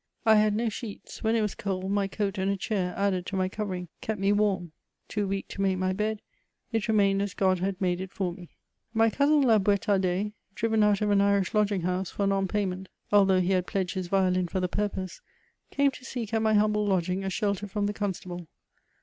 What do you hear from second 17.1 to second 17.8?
a shelter